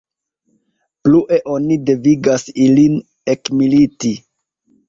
Plue 1.07 1.37
oni 1.55 1.77
devigas 1.91 2.47
ilin 2.65 2.97
ekmiliti. 3.35 4.17